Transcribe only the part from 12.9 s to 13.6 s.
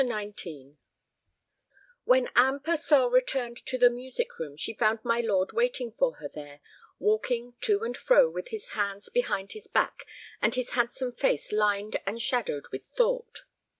thought.